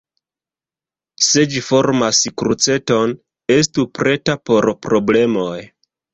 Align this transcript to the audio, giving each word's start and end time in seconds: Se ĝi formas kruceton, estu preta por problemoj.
Se 1.25 1.43
ĝi 1.51 1.61
formas 1.65 2.21
kruceton, 2.43 3.13
estu 3.59 3.87
preta 4.01 4.39
por 4.51 4.73
problemoj. 4.89 5.55